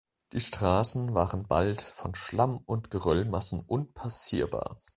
[0.33, 4.79] Die Straßen waren bald von Schlamm und Geröllmassen unpassierbar.